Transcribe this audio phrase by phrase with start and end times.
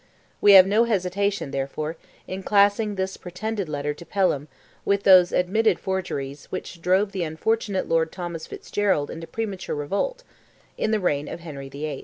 [0.41, 1.95] We have no hesitation, therefore,
[2.27, 4.47] in classing this pretended letter to Pelham
[4.83, 10.23] with those admitted forgeries which drove the unfortunate Lord Thomas Fitzgerald into premature revolt,
[10.75, 11.99] in the reign of Henry VIII.